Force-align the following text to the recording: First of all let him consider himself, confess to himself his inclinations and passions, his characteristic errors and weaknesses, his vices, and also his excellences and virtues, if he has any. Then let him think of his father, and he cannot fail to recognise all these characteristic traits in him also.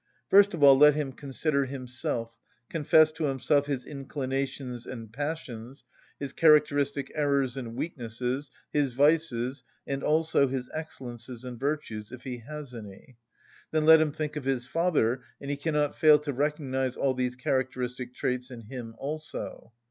First 0.31 0.55
of 0.55 0.63
all 0.63 0.75
let 0.75 0.95
him 0.95 1.11
consider 1.13 1.65
himself, 1.65 2.33
confess 2.71 3.11
to 3.11 3.25
himself 3.25 3.67
his 3.67 3.85
inclinations 3.85 4.87
and 4.87 5.13
passions, 5.13 5.83
his 6.19 6.33
characteristic 6.33 7.11
errors 7.13 7.55
and 7.55 7.75
weaknesses, 7.75 8.49
his 8.73 8.93
vices, 8.93 9.63
and 9.85 10.01
also 10.01 10.47
his 10.47 10.71
excellences 10.73 11.45
and 11.45 11.59
virtues, 11.59 12.11
if 12.11 12.23
he 12.23 12.37
has 12.39 12.73
any. 12.73 13.19
Then 13.69 13.85
let 13.85 14.01
him 14.01 14.11
think 14.11 14.35
of 14.35 14.43
his 14.45 14.65
father, 14.65 15.21
and 15.39 15.51
he 15.51 15.55
cannot 15.55 15.95
fail 15.95 16.17
to 16.17 16.33
recognise 16.33 16.97
all 16.97 17.13
these 17.13 17.35
characteristic 17.35 18.15
traits 18.15 18.49
in 18.49 18.61
him 18.61 18.95
also. 18.97 19.71